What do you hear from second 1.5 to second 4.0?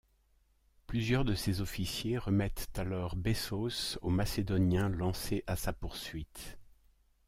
officiers remettent alors Bessos